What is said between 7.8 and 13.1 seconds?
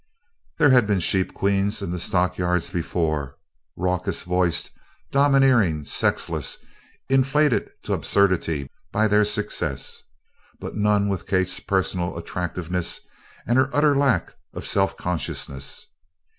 to absurdity by their success but none with Kate's personal attractiveness